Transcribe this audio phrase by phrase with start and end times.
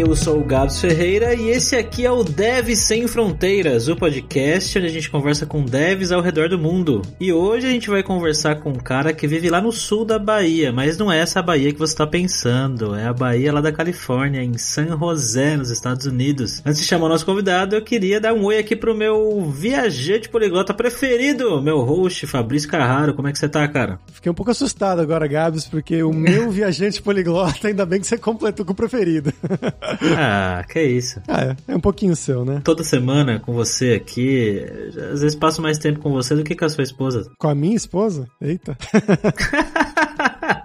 [0.00, 4.78] eu sou o Gabs Ferreira e esse aqui é o Dev Sem Fronteiras, o podcast
[4.78, 7.02] onde a gente conversa com devs ao redor do mundo.
[7.20, 10.18] E hoje a gente vai conversar com um cara que vive lá no sul da
[10.18, 13.70] Bahia, mas não é essa Bahia que você está pensando, é a Bahia lá da
[13.70, 16.62] Califórnia, em San José, nos Estados Unidos.
[16.64, 20.30] Antes de chamar o nosso convidado, eu queria dar um oi aqui pro meu viajante
[20.30, 23.12] poliglota preferido, meu host Fabrício Carraro.
[23.12, 23.98] Como é que você tá, cara?
[24.12, 28.16] Fiquei um pouco assustado agora, Gabs, porque o meu viajante poliglota, ainda bem que você
[28.16, 29.32] completou com o preferido.
[30.16, 31.20] ah, que isso.
[31.30, 32.60] Ah, é, é um pouquinho seu, né?
[32.64, 34.64] Toda semana com você aqui,
[35.12, 37.30] às vezes passo mais tempo com você do que com a sua esposa.
[37.38, 38.26] Com a minha esposa?
[38.40, 38.76] Eita.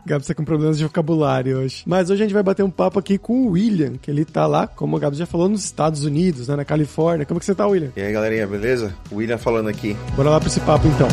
[0.05, 1.83] Gabs tá com problemas de vocabulário hoje.
[1.85, 4.45] Mas hoje a gente vai bater um papo aqui com o William, que ele tá
[4.45, 7.25] lá, como o Gabs já falou, nos Estados Unidos, né, na Califórnia.
[7.25, 7.91] Como que você tá, William?
[7.95, 8.95] E aí, galerinha, beleza?
[9.11, 9.97] O William falando aqui.
[10.15, 11.07] Bora lá pra esse papo, então.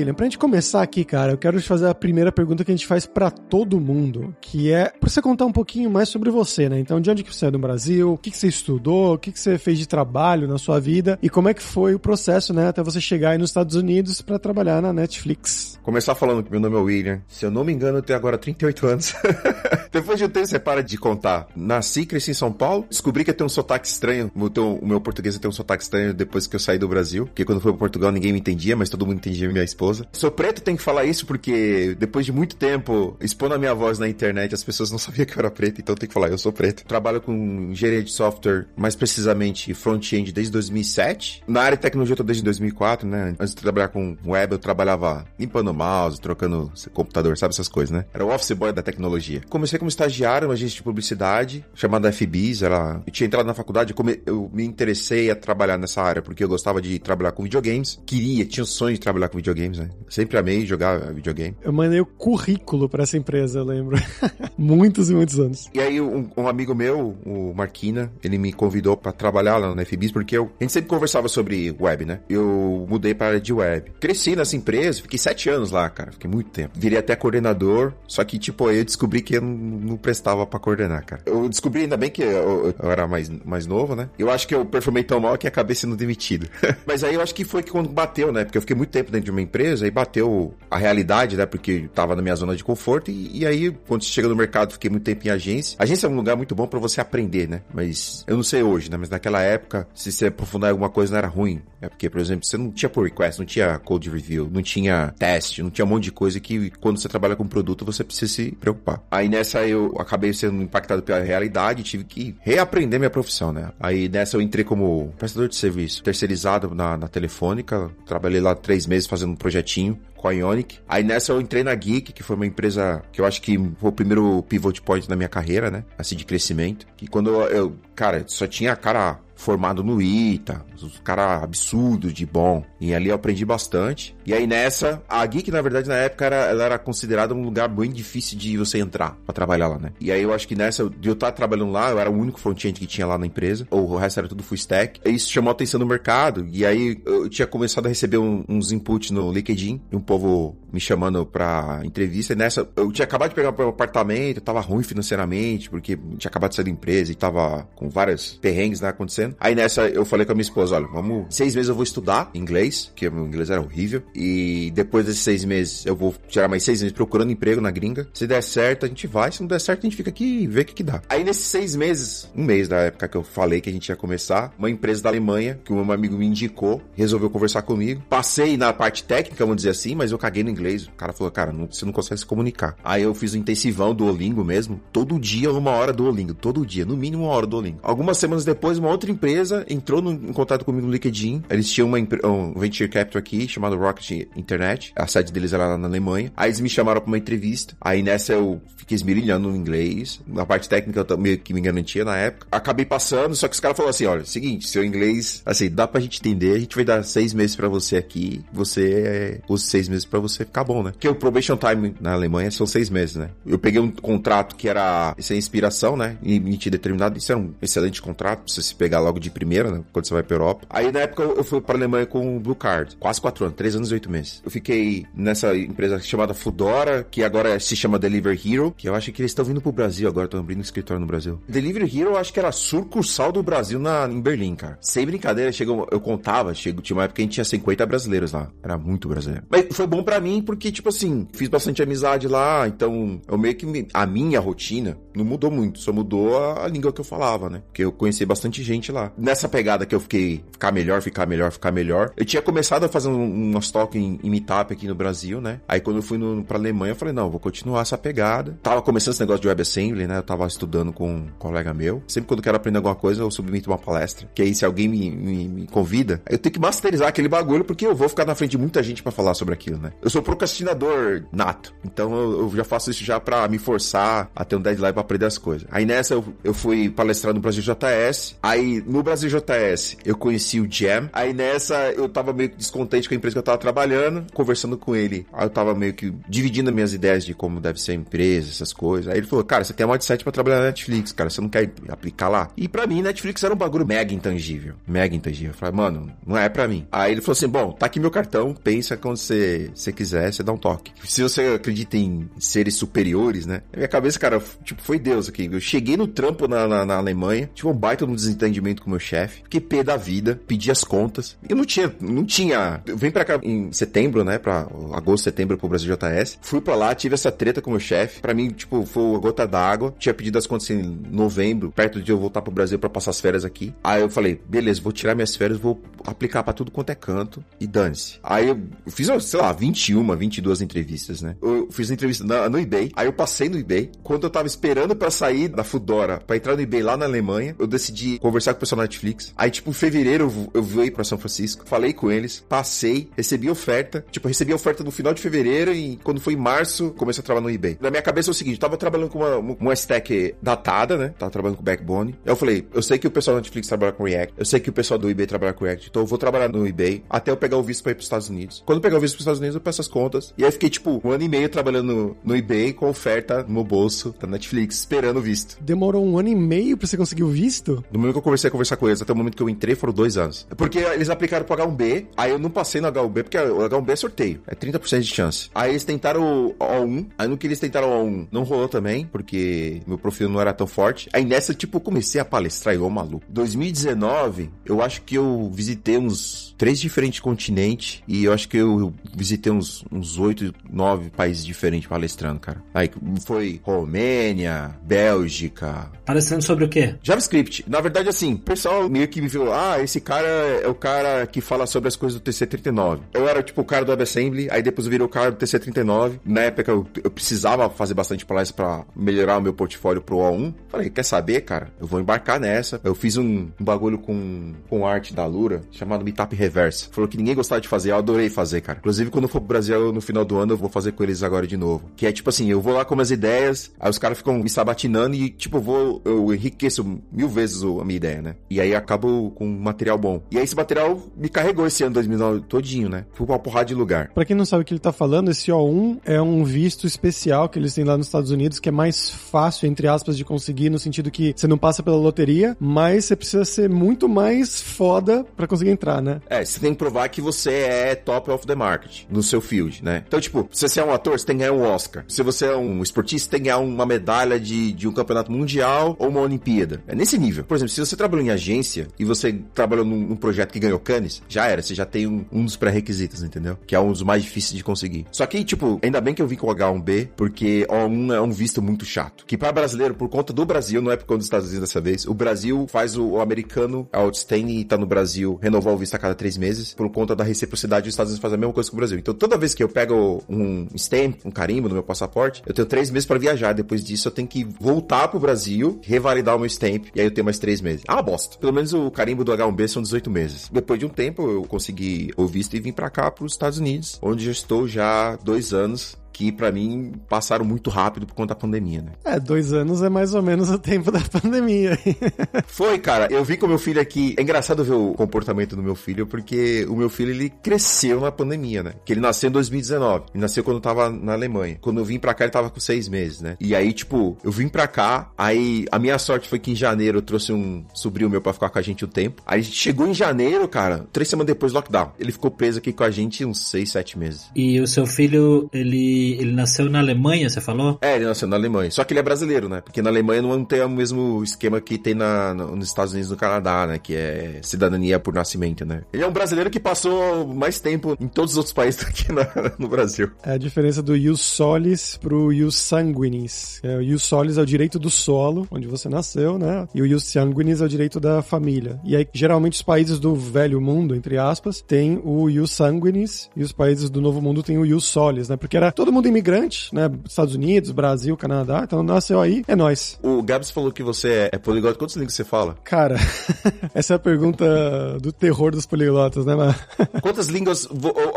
[0.00, 2.74] William, pra gente começar aqui, cara, eu quero te fazer a primeira pergunta que a
[2.74, 6.68] gente faz para todo mundo, que é pra você contar um pouquinho mais sobre você,
[6.68, 6.78] né?
[6.80, 9.30] Então, de onde que você é do Brasil, o que, que você estudou, o que,
[9.30, 12.54] que você fez de trabalho na sua vida e como é que foi o processo,
[12.54, 15.78] né, até você chegar aí nos Estados Unidos para trabalhar na Netflix.
[15.82, 17.22] Começar falando que meu nome é William.
[17.28, 19.14] Se eu não me engano, eu tenho agora 38 anos.
[19.92, 21.48] Depois de um tempo, você para de contar.
[21.54, 24.30] Nasci, cresci em São Paulo, descobri que eu tenho um sotaque estranho.
[24.34, 27.44] O, o meu português tem um sotaque estranho depois que eu saí do Brasil, porque
[27.44, 29.89] quando fui para Portugal ninguém me entendia, mas todo mundo entendia minha esposa.
[30.12, 33.98] Sou preto, tenho que falar isso porque depois de muito tempo expondo a minha voz
[33.98, 36.38] na internet, as pessoas não sabiam que eu era preto, então tenho que falar, eu
[36.38, 36.84] sou preto.
[36.84, 37.32] Trabalho com
[37.70, 41.42] engenharia de software, mais precisamente front-end desde 2007.
[41.46, 43.34] Na área de tecnologia eu tô desde 2004, né?
[43.38, 48.04] Antes de trabalhar com web, eu trabalhava limpando mouse, trocando computador, sabe essas coisas, né?
[48.12, 49.42] Era o office boy da tecnologia.
[49.48, 53.02] Comecei como estagiário numa agência de publicidade chamada FBIS, ela...
[53.06, 53.94] eu tinha entrado na faculdade,
[54.26, 58.44] eu me interessei a trabalhar nessa área porque eu gostava de trabalhar com videogames, queria,
[58.44, 59.90] tinha o sonho de trabalhar com videogames, né?
[60.08, 61.56] Sempre amei jogar videogame.
[61.62, 63.96] Eu mandei o currículo para essa empresa, eu lembro.
[64.56, 65.68] muitos e muitos anos.
[65.74, 69.84] E aí, um, um, amigo meu, o Marquina, ele me convidou para trabalhar lá na
[69.84, 72.20] FBIS, porque eu, a gente sempre conversava sobre web, né?
[72.28, 73.92] Eu mudei para área de web.
[74.00, 76.12] Cresci nessa empresa, fiquei sete anos lá, cara.
[76.12, 76.72] Fiquei muito tempo.
[76.74, 81.04] Virei até coordenador, só que, tipo, eu descobri que eu não, não prestava para coordenar,
[81.04, 81.22] cara.
[81.24, 84.08] Eu descobri, ainda bem que eu, eu, era mais, mais novo, né?
[84.18, 86.48] Eu acho que eu performei tão mal que acabei sendo demitido.
[86.86, 88.44] Mas aí eu acho que foi que quando bateu, né?
[88.44, 91.46] Porque eu fiquei muito tempo dentro de uma empresa e bateu a realidade, né?
[91.46, 93.10] Porque tava na minha zona de conforto.
[93.10, 95.76] E, e, aí, quando chega no mercado, fiquei muito tempo em agência.
[95.78, 97.62] Agência é um lugar muito bom para você aprender, né?
[97.72, 98.96] Mas eu não sei hoje, né?
[98.96, 101.62] Mas naquela época, se você aprofundar em alguma coisa, não era ruim.
[101.80, 105.14] É porque, por exemplo, você não tinha pull request, não tinha code review, não tinha
[105.18, 108.32] teste, não tinha um monte de coisa que quando você trabalha com produto, você precisa
[108.32, 109.02] se preocupar.
[109.10, 113.70] Aí nessa eu acabei sendo impactado pela realidade, tive que reaprender minha profissão, né?
[113.80, 118.86] Aí nessa eu entrei como prestador de serviço terceirizado na, na Telefônica, trabalhei lá três
[118.86, 120.78] meses fazendo um projetinho com a Ionic.
[120.88, 123.88] Aí nessa eu entrei na Geek, que foi uma empresa que eu acho que foi
[123.88, 125.84] o primeiro pivot point na minha carreira, né?
[125.98, 126.86] Assim, de crescimento.
[126.96, 132.62] Que quando eu cara, só tinha cara formado no ITA, os cara absurdo de bom.
[132.80, 134.14] E ali eu aprendi bastante.
[134.24, 137.68] E aí nessa, a Geek, na verdade, na época, era, ela era considerada um lugar
[137.68, 139.92] bem difícil de você entrar para trabalhar lá, né?
[140.00, 142.38] E aí eu acho que nessa, de eu estar trabalhando lá, eu era o único
[142.38, 143.66] front-end que tinha lá na empresa.
[143.70, 145.00] Ou o resto era tudo full stack.
[145.04, 146.46] E isso chamou a atenção do mercado.
[146.52, 150.56] E aí eu tinha começado a receber um, uns inputs no LinkedIn, e um povo
[150.72, 152.32] me chamando pra entrevista.
[152.32, 156.50] E nessa, eu tinha acabado de pegar um apartamento, tava ruim financeiramente, porque tinha acabado
[156.50, 159.36] de sair da empresa e tava com várias perrengues né, acontecendo.
[159.40, 162.30] Aí nessa eu falei com a minha esposa, olha, vamos, seis meses eu vou estudar
[162.34, 166.62] inglês, porque meu inglês era horrível, e depois desses seis meses eu vou tirar mais
[166.62, 168.08] seis meses procurando emprego na gringa.
[168.12, 170.46] Se der certo, a gente vai, se não der certo, a gente fica aqui e
[170.46, 171.02] vê o que que dá.
[171.08, 173.96] Aí nesses seis meses, um mês da época que eu falei que a gente ia
[173.96, 178.02] começar, uma empresa da Alemanha, que um amigo me indicou, resolveu conversar comigo.
[178.08, 180.59] Passei na parte técnica, vamos dizer assim, mas eu caguei no inglês.
[180.88, 182.76] O cara falou, cara, não, você não consegue se comunicar.
[182.84, 186.64] Aí eu fiz um intensivão do Olingo mesmo, todo dia uma hora do Olingo, todo
[186.64, 187.78] dia, no mínimo uma hora do Olingo.
[187.82, 191.42] Algumas semanas depois, uma outra empresa entrou no, em contato comigo no LinkedIn.
[191.50, 194.92] Eles tinham uma, um venture capital aqui chamado Rocket Internet.
[194.96, 196.32] A sede deles era lá na Alemanha.
[196.36, 197.76] Aí eles me chamaram para uma entrevista.
[197.80, 200.20] Aí nessa eu fiquei esmirilhando no inglês.
[200.26, 202.46] Na parte técnica eu meio que me garantia na época.
[202.50, 206.00] Acabei passando, só que os caras falaram assim: olha, seguinte, seu inglês, assim, dá pra
[206.00, 206.54] gente entender.
[206.54, 208.44] A gente vai dar seis meses para você aqui.
[208.52, 210.90] Você é os seis meses para você ficar bom, né?
[210.90, 213.30] Porque o probation time na Alemanha são seis meses, né?
[213.46, 216.18] Eu peguei um contrato que era sem inspiração, né?
[216.22, 217.16] Limite determinado.
[217.16, 219.82] Isso era um excelente contrato pra você se pegar logo de primeira, né?
[219.92, 220.66] Quando você vai pra Europa.
[220.68, 222.96] Aí na época eu fui pra Alemanha com o Blue Card.
[222.98, 224.42] Quase quatro anos, três anos e oito meses.
[224.44, 229.12] Eu fiquei nessa empresa chamada Fudora, que agora se chama Deliver Hero, que eu acho
[229.12, 231.40] que eles estão vindo pro Brasil agora, estão abrindo um escritório no Brasil.
[231.48, 234.78] Deliver Hero eu acho que era sucursal do Brasil na, em Berlim, cara.
[234.80, 238.32] Sem brincadeira, chegou, eu contava, chegou, tinha uma época que a gente tinha 50 brasileiros
[238.32, 238.48] lá.
[238.62, 239.44] Era muito brasileiro.
[239.48, 243.54] Mas foi bom para mim porque, tipo assim, fiz bastante amizade lá, então eu meio
[243.54, 247.50] que me, a minha rotina não mudou muito, só mudou a, língua que eu falava,
[247.50, 247.62] né?
[247.66, 249.12] Porque eu conheci bastante gente lá.
[249.18, 252.88] Nessa pegada que eu fiquei ficar melhor, ficar melhor, ficar melhor, eu tinha começado a
[252.88, 255.60] fazer um, umas toques em, em meetup aqui no Brasil, né?
[255.68, 258.58] Aí quando eu fui no, pra Alemanha, eu falei, não, vou continuar essa pegada.
[258.62, 260.18] Tava começando esse negócio de WebAssembly, né?
[260.18, 262.02] Eu tava estudando com um colega meu.
[262.06, 264.28] Sempre quando eu quero aprender alguma coisa, eu submeto uma palestra.
[264.34, 267.86] Que aí, se alguém me, me, me convida, eu tenho que masterizar aquele bagulho, porque
[267.86, 269.92] eu vou ficar na frente de muita gente para falar sobre aquilo, né?
[270.02, 271.74] Eu sou procrastinador nato.
[271.84, 275.02] Então eu, eu já faço isso já para me forçar a ter um deadline pra
[275.02, 275.66] aprender as coisas.
[275.70, 278.36] Aí nessa eu, eu fui palestrar no Brasil JS.
[278.42, 281.08] Aí no Brasil JS eu conheci o Jam.
[281.12, 284.94] Aí nessa eu tava meio descontente com a empresa que eu tava trabalhando, conversando com
[284.94, 285.26] ele.
[285.32, 288.50] Aí eu tava meio que dividindo as minhas ideias de como deve ser a empresa,
[288.50, 289.12] essas coisas.
[289.12, 291.30] Aí ele falou: Cara, você tem a mindset pra trabalhar na Netflix, cara.
[291.30, 292.48] Você não quer aplicar lá?
[292.56, 294.74] E para mim, Netflix era um bagulho mega intangível.
[294.86, 295.50] Mega intangível.
[295.50, 296.86] Eu falei, mano, não é para mim.
[296.92, 298.54] Aí ele falou assim: Bom, tá aqui meu cartão.
[298.54, 300.92] Pensa quando você quiser, você dá um toque.
[301.04, 303.62] Se você acredita em seres superiores, né?
[303.72, 305.48] Na minha cabeça, cara, tipo, foi Deus aqui.
[305.50, 308.98] Eu cheguei no trampo na, na, na Alemanha, tive um baita no desentendimento com meu
[308.98, 311.36] chefe, fiquei pé da vida, pedi as contas.
[311.48, 312.82] Eu não tinha, não tinha.
[312.86, 314.38] Eu vim pra cá em setembro, né?
[314.38, 316.38] Pra agosto, setembro pro Brasil JS.
[316.42, 318.20] Fui pra lá, tive essa treta com meu chefe.
[318.20, 319.94] Pra mim, tipo, foi a gota d'água.
[319.98, 323.20] Tinha pedido as contas em novembro, perto de eu voltar pro Brasil para passar as
[323.20, 323.74] férias aqui.
[323.82, 327.44] Aí eu falei, beleza, vou tirar minhas férias, vou aplicar para tudo quanto é canto
[327.58, 328.18] e dane-se.
[328.22, 331.36] Aí eu fiz, sei lá, 21, 22 entrevistas, né?
[331.42, 333.90] Eu fiz entrevista na, no eBay, aí eu passei no eBay.
[334.02, 337.54] Quando eu tava esperando para sair da Fudora, para entrar no eBay lá na Alemanha,
[337.58, 339.32] eu decidi conversar com o pessoal da Netflix.
[339.36, 343.48] Aí, tipo, em fevereiro eu, eu veio para São Francisco, falei com eles, passei, recebi
[343.50, 344.04] oferta.
[344.10, 347.24] Tipo, recebi a oferta no final de fevereiro e quando foi em março, comecei a
[347.24, 347.78] trabalhar no eBay.
[347.80, 351.14] Na minha cabeça é o seguinte, eu tava trabalhando com uma, uma stack datada, né?
[351.18, 352.14] Tava trabalhando com Backbone.
[352.24, 354.70] Eu falei, eu sei que o pessoal da Netflix trabalha com React, eu sei que
[354.70, 357.36] o pessoal do eBay trabalha com React, então eu vou trabalhar no eBay até eu
[357.36, 358.62] pegar o visto pra ir pros Estados Unidos.
[358.66, 360.32] Quando eu pegar o visto pros Estados Unidos, eu peço as contas.
[360.38, 363.64] E aí fiquei, tipo, um ano e meio trabalhando no, eBay com oferta no meu
[363.64, 365.58] bolso da Netflix, esperando o visto.
[365.60, 367.84] Demorou um ano e meio pra você conseguir o visto?
[367.92, 369.74] No momento que eu comecei a conversar com eles, até o momento que eu entrei,
[369.74, 370.46] foram dois anos.
[370.56, 373.96] Porque eles aplicaram pro H1B, aí eu não passei no H1B, porque o H1B é
[373.96, 375.50] sorteio, é 30% de chance.
[375.54, 379.04] Aí eles tentaram o O1, aí no que eles tentaram o O1, não rolou também,
[379.04, 381.08] porque meu perfil não era tão forte.
[381.12, 383.24] Aí nessa, tipo, eu comecei a palestrar igual maluco.
[383.28, 388.92] 2019, eu acho que eu visitei uns três diferentes continentes e eu acho que eu
[389.14, 392.62] visitei uns, uns oito, nove países diferentes palestrando, cara.
[392.74, 392.90] Aí
[393.24, 395.90] foi Romênia, Bélgica.
[396.04, 396.94] Palestrando sobre o quê?
[397.02, 397.64] JavaScript.
[397.68, 401.26] Na verdade, assim, o pessoal meio que me viu, ah, esse cara é o cara
[401.26, 403.00] que fala sobre as coisas do TC39.
[403.14, 406.20] Eu era tipo o cara do WebAssembly, aí depois eu virei o cara do TC39.
[406.24, 410.54] Na época eu, eu precisava fazer bastante palestra para melhorar o meu portfólio pro O1.
[410.68, 411.72] Falei, quer saber, cara?
[411.80, 412.80] Eu vou embarcar nessa.
[412.84, 416.88] Eu fiz um, um bagulho com, com arte da Lura, chamado Meetup Reverse.
[416.90, 418.78] Falou que ninguém gostava de fazer, eu adorei fazer, cara.
[418.78, 421.22] Inclusive, quando eu for pro Brasil no final do ano, eu vou fazer com eles
[421.22, 421.90] agora de novo.
[421.96, 424.48] Que é tipo assim, eu vou lá com minhas ideias, aí os caras ficam me
[424.48, 428.36] sabatinando e, tipo, eu vou, eu enriqueço mil vezes a minha ideia, né?
[428.48, 430.22] E aí acabo com um material bom.
[430.30, 433.04] E aí esse material me carregou esse ano 2009 todinho, né?
[433.12, 434.10] Fui pra uma porrada de lugar.
[434.12, 437.48] Pra quem não sabe o que ele tá falando, esse O1 é um visto especial
[437.48, 440.70] que eles têm lá nos Estados Unidos, que é mais fácil, entre aspas, de conseguir,
[440.70, 445.24] no sentido que você não passa pela loteria, mas você precisa ser muito mais foda
[445.36, 446.20] pra conseguir entrar, né?
[446.28, 449.59] É, você tem que provar que você é top of the market no seu field,
[449.82, 450.04] né?
[450.06, 452.04] Então, tipo, se você é um ator, você tem que ganhar um Oscar.
[452.08, 455.30] Se você é um esportista, você tem que ganhar uma medalha de, de um campeonato
[455.30, 456.82] mundial ou uma Olimpíada.
[456.86, 457.44] É nesse nível.
[457.44, 460.78] Por exemplo, se você trabalhou em agência e você trabalhou num, num projeto que ganhou
[460.78, 463.58] Cannes, já era, você já tem um, um dos pré-requisitos, entendeu?
[463.66, 465.06] Que é um dos mais difíceis de conseguir.
[465.10, 468.30] Só que, tipo, ainda bem que eu vim com o H1B, porque O1 é um
[468.30, 469.24] visto muito chato.
[469.26, 471.80] Que para brasileiro, por conta do Brasil, não é por conta dos Estados Unidos dessa
[471.80, 475.94] vez, o Brasil faz o, o americano outstanding e tá no Brasil renovar o visto
[475.94, 478.70] a cada três meses, por conta da reciprocidade, os Estados Unidos fazem a mesma coisa
[478.70, 478.98] que o Brasil.
[478.98, 482.66] Então, toda vez que eu pego um stamp, um carimbo no meu passaporte, eu tenho
[482.66, 483.52] três meses para viajar.
[483.52, 487.10] Depois disso, eu tenho que voltar pro Brasil, revalidar o meu stamp, e aí eu
[487.10, 487.82] tenho mais três meses.
[487.86, 488.38] Ah, bosta.
[488.38, 490.48] Pelo menos o carimbo do H1B são 18 meses.
[490.52, 493.98] Depois de um tempo, eu consegui o visto e vim para cá, pros Estados Unidos,
[494.02, 498.34] onde eu estou já dois anos que para mim passaram muito rápido por conta da
[498.34, 498.92] pandemia, né?
[499.04, 501.78] É, dois anos é mais ou menos o tempo da pandemia.
[502.46, 503.08] Foi, cara.
[503.10, 504.14] Eu vi com meu filho aqui.
[504.18, 508.12] É engraçado ver o comportamento do meu filho, porque o meu filho ele cresceu na
[508.12, 508.74] pandemia, né?
[508.84, 510.04] Que ele nasceu em 2019.
[510.14, 511.58] Ele nasceu quando eu tava na Alemanha.
[511.60, 513.36] Quando eu vim pra cá, ele tava com seis meses, né?
[513.40, 515.10] E aí, tipo, eu vim pra cá.
[515.16, 518.50] Aí a minha sorte foi que em janeiro eu trouxe um sobrinho meu pra ficar
[518.50, 519.22] com a gente o um tempo.
[519.26, 521.92] Aí chegou em janeiro, cara, três semanas depois do lockdown.
[521.98, 524.28] Ele ficou preso aqui com a gente uns seis, sete meses.
[524.34, 527.78] E o seu filho, ele, ele nasceu na Alemanha, você falou?
[527.80, 528.70] É, ele nasceu na Alemanha.
[528.70, 529.60] Só que ele é brasileiro, né?
[529.60, 533.12] Porque na Alemanha não tem o mesmo esquema que tem na, nos Estados Unidos e
[533.12, 533.78] no Canadá, né?
[533.78, 535.82] Que é cidadania por nascimento, né?
[535.92, 539.12] Ele é um brasileiro que passou mais tempo em todos os outros países do que
[539.12, 539.26] na,
[539.58, 540.10] no Brasil.
[540.22, 543.60] É a diferença do ius solis pro ius sanguinis.
[543.62, 546.66] É, o ius solis é o direito do solo, onde você nasceu, né?
[546.74, 548.80] E o ius sanguinis é o direito da família.
[548.84, 553.42] E aí, geralmente, os países do velho mundo, entre aspas, tem o ius sanguinis e
[553.42, 555.36] os países do novo mundo têm o ius solis, né?
[555.36, 556.90] Porque era todo mundo imigrante, né?
[557.06, 558.62] Estados Unidos, Brasil, Canadá.
[558.64, 559.98] Então, nasceu aí, é nós.
[560.02, 561.78] O Gabs falou que você é poliglota.
[561.78, 562.56] Quantas línguas você fala?
[562.64, 562.96] Cara,
[563.74, 566.54] essa é a pergunta do terror dos poliglotas, né, mano?
[567.02, 567.68] Quantas línguas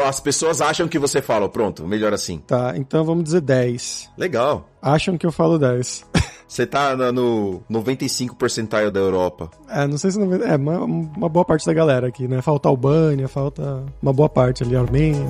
[0.06, 1.50] as pessoas acham que você fala?
[1.50, 2.40] Pronto, melhor assim.
[2.40, 4.10] Tá, então vamos dizer 10.
[4.18, 4.70] Legal.
[4.82, 6.06] Acham que eu falo 10.
[6.46, 9.50] Você tá no 95 percentil da Europa.
[9.68, 10.20] É, não sei se...
[10.20, 12.44] Não, é, uma, uma boa parte da galera aqui, né?
[12.44, 15.26] Falta Albânia, falta uma boa parte ali, Armênia...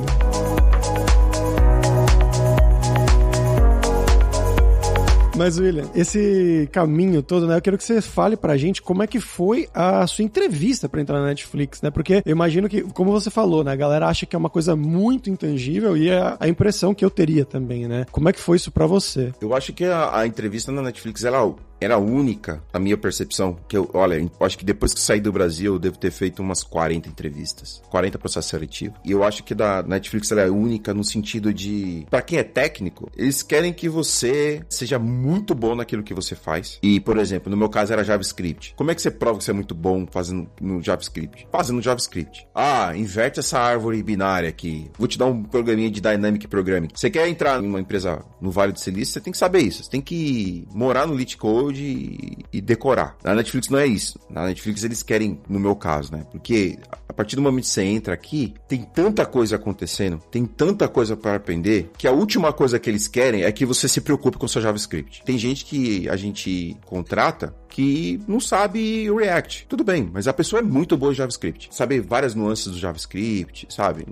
[5.36, 7.58] Mas, William, esse caminho todo, né?
[7.58, 11.02] Eu quero que você fale pra gente como é que foi a sua entrevista para
[11.02, 11.90] entrar na Netflix, né?
[11.90, 13.72] Porque eu imagino que, como você falou, né?
[13.72, 17.10] A galera acha que é uma coisa muito intangível e é a impressão que eu
[17.10, 18.06] teria também, né?
[18.12, 19.34] Como é que foi isso para você?
[19.42, 23.58] Eu acho que a, a entrevista na Netflix, ela era única, a minha percepção.
[23.68, 26.64] Que eu, olha, acho que depois que saí do Brasil, eu devo ter feito umas
[26.64, 29.00] 40 entrevistas, 40 processos seletivos.
[29.04, 32.44] E eu acho que da Netflix ela é única no sentido de, para quem é
[32.44, 36.80] técnico, eles querem que você seja muito bom naquilo que você faz.
[36.82, 38.74] E, por exemplo, no meu caso era JavaScript.
[38.76, 41.48] Como é que você prova que você é muito bom fazendo no JavaScript?
[41.52, 42.48] Fazendo JavaScript.
[42.54, 44.90] Ah, inverte essa árvore binária aqui.
[44.98, 46.90] Vou te dar um programinha de Dynamic Programming.
[46.94, 49.84] Você quer entrar numa empresa no Vale do Silício, você tem que saber isso.
[49.84, 53.18] Você tem que morar no Lit Code e, e decorar.
[53.24, 54.20] Na Netflix não é isso.
[54.30, 56.26] Na Netflix eles querem, no meu caso, né?
[56.32, 56.78] Porque
[57.14, 61.16] a partir do momento que você entra aqui, tem tanta coisa acontecendo, tem tanta coisa
[61.16, 64.48] para aprender, que a última coisa que eles querem é que você se preocupe com
[64.48, 65.22] seu JavaScript.
[65.24, 69.66] Tem gente que a gente contrata que não sabe o React.
[69.68, 71.70] Tudo bem, mas a pessoa é muito boa em JavaScript.
[71.72, 74.06] Saber várias nuances do JavaScript, sabe?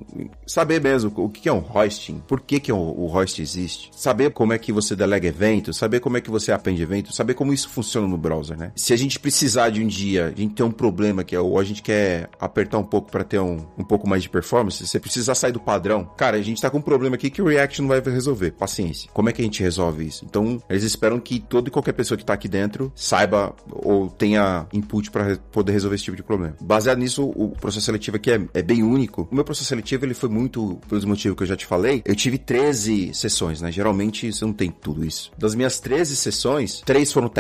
[0.48, 3.91] Saber mesmo o que é um hosting, por que, que o host existe.
[3.94, 7.36] Saber como é que você delega eventos, saber como é que você aprende eventos, saber
[7.36, 8.72] como isso funciona no browser, né?
[8.75, 11.60] Se a gente precisar de um dia, a gente tem um problema que é, ou
[11.60, 15.00] a gente quer apertar um pouco para ter um, um pouco mais de performance, você
[15.00, 16.05] precisa sair do padrão.
[16.17, 18.51] Cara, a gente tá com um problema aqui que o React não vai resolver.
[18.51, 19.10] Paciência.
[19.13, 20.25] Como é que a gente resolve isso?
[20.25, 24.67] Então, eles esperam que toda e qualquer pessoa que tá aqui dentro saiba ou tenha
[24.74, 26.55] input para poder resolver esse tipo de problema.
[26.62, 29.27] Baseado nisso, o processo seletivo aqui é, é, bem único.
[29.31, 32.15] O meu processo seletivo ele foi muito, pelos motivos que eu já te falei, eu
[32.15, 33.72] tive 13 sessões, né?
[33.72, 35.31] Geralmente você não tem tudo isso.
[35.38, 37.31] Das minhas 13 sessões, três foram.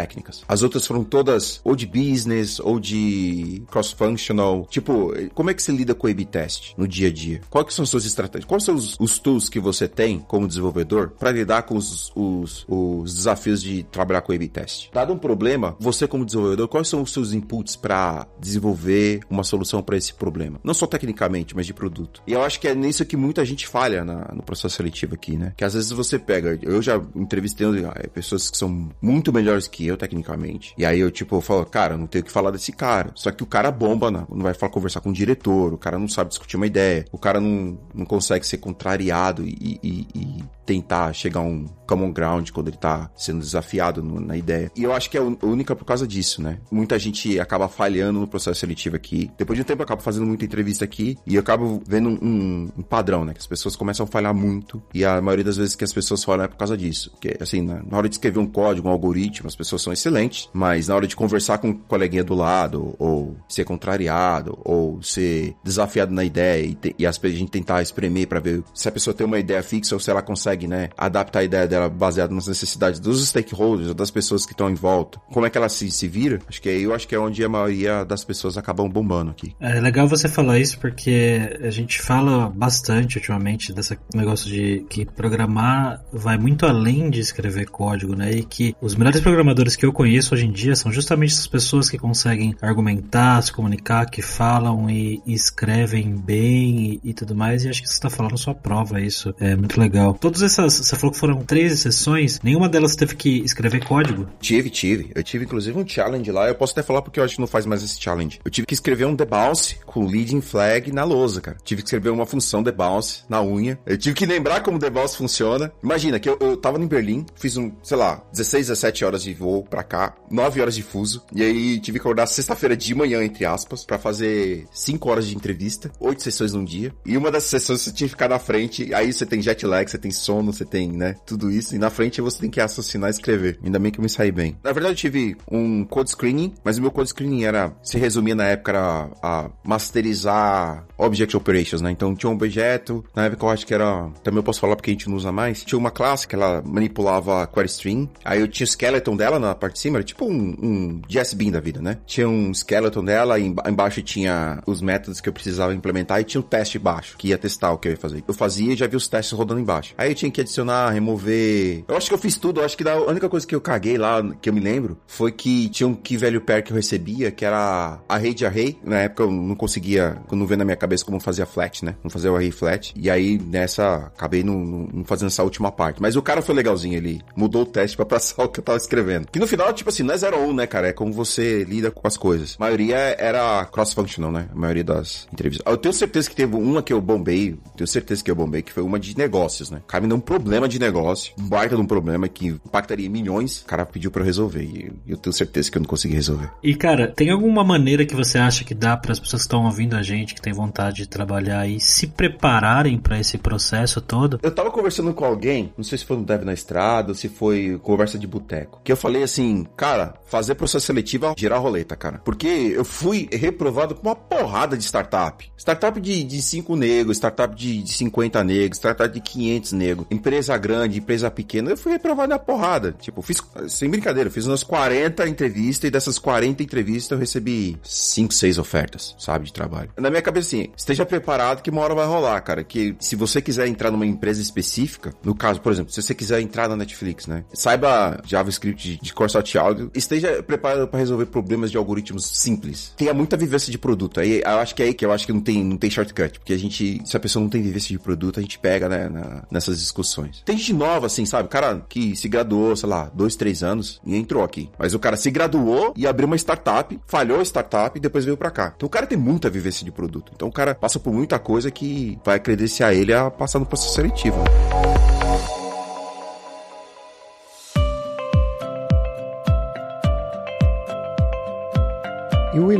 [0.47, 4.67] As outras foram todas ou de business ou de cross-functional.
[4.69, 7.41] Tipo, como é que você lida com o A-B test no dia a dia?
[7.49, 8.45] Quais são as suas estratégias?
[8.45, 12.65] Quais são os, os tools que você tem como desenvolvedor para lidar com os, os,
[12.67, 14.89] os desafios de trabalhar com A-B test?
[14.93, 19.81] Dado um problema, você como desenvolvedor, quais são os seus inputs para desenvolver uma solução
[19.81, 20.59] para esse problema?
[20.63, 22.21] Não só tecnicamente, mas de produto.
[22.27, 25.37] E eu acho que é nisso que muita gente falha na, no processo seletivo aqui,
[25.37, 25.53] né?
[25.55, 29.80] Que às vezes você pega, eu já entrevistei ah, pessoas que são muito melhores que
[29.87, 30.73] eu tecnicamente.
[30.77, 33.11] E aí eu tipo, eu falo, cara, não tenho o que falar desse cara.
[33.15, 36.07] Só que o cara bomba, não, vai falar, conversar com o diretor, o cara não
[36.07, 41.13] sabe discutir uma ideia, o cara não, não consegue ser contrariado e, e, e tentar
[41.13, 44.71] chegar a um common ground quando ele tá sendo desafiado no, na ideia.
[44.75, 46.59] E eu acho que é única por causa disso, né?
[46.71, 49.29] Muita gente acaba falhando no processo seletivo aqui.
[49.37, 52.69] Depois de um tempo eu acabo fazendo muita entrevista aqui e eu acabo vendo um,
[52.77, 53.33] um padrão, né?
[53.33, 56.23] Que as pessoas começam a falhar muito e a maioria das vezes que as pessoas
[56.23, 57.11] falham é por causa disso.
[57.11, 60.49] Porque, assim, na, na hora de escrever um código, um algoritmo, as pessoas são excelentes,
[60.53, 65.55] mas na hora de conversar com um coleguinha do lado, ou ser contrariado, ou ser
[65.63, 69.13] desafiado na ideia e, te, e a gente tentar espremer para ver se a pessoa
[69.13, 72.47] tem uma ideia fixa ou se ela consegue, né, adaptar a ideia dela baseada nas
[72.47, 75.19] necessidades dos stakeholders, das pessoas que estão em volta.
[75.31, 76.39] Como é que ela se, se vira?
[76.47, 79.55] Acho que aí eu acho que é onde a maioria das pessoas acabam bombando aqui.
[79.59, 85.05] É legal você falar isso porque a gente fala bastante ultimamente desse negócio de que
[85.05, 88.31] programar vai muito além de escrever código, né?
[88.31, 91.89] E que os melhores programadores que eu conheço hoje em dia são justamente essas pessoas
[91.89, 97.63] que conseguem argumentar, se comunicar, que falam e, e escrevem bem e, e, tudo mais.
[97.63, 100.13] E acho que você está falando sua prova, isso é muito legal.
[100.13, 104.27] Todas essas, você falou que foram três sessões, nenhuma delas teve que escrever código?
[104.39, 105.11] Tive, tive.
[105.13, 106.47] Eu tive inclusive um challenge lá.
[106.47, 108.39] Eu posso até falar porque eu acho que não faz mais esse challenge.
[108.43, 111.57] Eu tive que escrever um debounce com leading flag na lousa, cara.
[111.63, 113.79] Tive que escrever uma função debounce na unha.
[113.85, 115.71] Eu tive que lembrar como debounce funciona.
[115.83, 119.33] Imagina que eu, eu tava em Berlim, fiz um, sei lá, 16, 17 horas de
[119.33, 121.23] voo pra cá, 9 horas de fuso.
[121.33, 125.35] E aí tive que acordar sexta-feira de manhã, entre aspas, para fazer 5 horas de
[125.35, 126.93] entrevista, 8 sessões num dia.
[127.05, 128.93] E uma das sessões você tinha que ficar na frente.
[128.93, 131.75] Aí você tem jet lag, você tem sono, você tem, né, tudo isso.
[131.75, 133.59] E na frente você tem que assassinar e escrever.
[133.63, 134.57] Ainda bem que eu me saí bem.
[134.63, 138.35] Na verdade, eu tive um code screening, mas o meu code screening era, se resumia
[138.35, 141.91] na época, era a masterizar Object Operations, né?
[141.91, 144.91] Então tinha um objeto, na época eu acho que era, também eu posso falar porque
[144.91, 148.47] a gente não usa mais, tinha uma classe que ela manipulava query string, aí eu
[148.47, 151.81] tinha o skeleton dela na parte de cima, era tipo um, um JSBin da vida,
[151.81, 151.97] né?
[152.05, 156.41] Tinha um skeleton dela, e embaixo tinha os métodos que eu precisava implementar e tinha
[156.41, 158.23] o um teste embaixo, que ia testar o que eu ia fazer.
[158.27, 159.93] Eu fazia e já vi os testes rodando embaixo.
[159.97, 161.83] Aí eu tinha que adicionar, remover.
[161.87, 163.97] Eu acho que eu fiz tudo, eu acho que a única coisa que eu caguei
[163.97, 167.31] lá, que eu me lembro, foi que tinha um key value pair que eu recebia,
[167.31, 168.77] que era array de array.
[168.83, 171.95] Na época eu não conseguia, não veio na minha cabeça como fazia flat, né?
[172.03, 172.93] Não fazia o array flat.
[172.95, 176.01] E aí nessa, acabei não, não fazendo essa última parte.
[176.01, 178.77] Mas o cara foi legalzinho, ele mudou o teste para passar o que eu tava
[178.77, 179.27] escrevendo.
[179.31, 180.89] Que no final, tipo assim, não é 0 ou 1, né, cara?
[180.89, 182.57] É como você lida com as coisas.
[182.59, 184.49] A maioria era cross-functional, né?
[184.51, 185.65] A maioria das entrevistas.
[185.65, 188.73] Eu tenho certeza que teve uma que eu bombei, tenho certeza que eu bombei, que
[188.73, 189.79] foi uma de negócios, né?
[189.83, 193.09] O cara me deu um problema de negócio, um baita de um problema que impactaria
[193.09, 193.61] milhões.
[193.61, 196.51] O cara pediu para eu resolver e eu tenho certeza que eu não consegui resolver.
[196.61, 199.65] E, cara, tem alguma maneira que você acha que dá para as pessoas que estão
[199.65, 204.39] ouvindo a gente, que tem vontade de trabalhar e se prepararem para esse processo todo?
[204.43, 207.29] Eu tava conversando com alguém, não sei se foi no Dev na Estrada ou se
[207.29, 211.95] foi conversa de boteco, que eu falei assim, cara, fazer processo seletivo é girar roleta,
[211.95, 212.19] cara.
[212.23, 215.51] Porque eu fui reprovado com uma porrada de startup.
[215.57, 220.57] Startup de, de 5 negros, startup de, de 50 negros, startup de 500 negros, empresa
[220.57, 221.71] grande, empresa pequena.
[221.71, 222.93] Eu fui reprovado na porrada.
[222.99, 228.33] Tipo, fiz, sem brincadeira, fiz umas 40 entrevistas e dessas 40 entrevistas eu recebi 5,
[228.33, 229.89] 6 ofertas, sabe, de trabalho.
[229.97, 232.63] Na minha cabeça, assim, esteja preparado que uma hora vai rolar, cara.
[232.63, 236.41] Que se você quiser entrar numa empresa específica, no caso, por exemplo, se você quiser
[236.41, 237.43] entrar na Netflix, né?
[237.53, 242.93] Saiba JavaScript de, de core áudio, esteja preparado para resolver problemas de algoritmos simples.
[242.97, 244.19] Tenha muita vivência de produto.
[244.19, 246.39] Aí eu acho que é aí que eu acho que não tem, não tem shortcut.
[246.39, 249.09] Porque a gente, se a pessoa não tem vivência de produto, a gente pega, né,
[249.09, 250.41] na, nessas discussões.
[250.45, 251.49] Tem gente nova, assim, sabe?
[251.49, 254.69] Cara que se graduou, sei lá, dois, três anos e entrou aqui.
[254.77, 258.37] Mas o cara se graduou e abriu uma startup, falhou a startup e depois veio
[258.37, 258.73] para cá.
[258.75, 260.31] Então o cara tem muita vivência de produto.
[260.35, 263.95] Então o cara passa por muita coisa que vai credenciar ele a passar no processo
[263.95, 264.41] seletivo.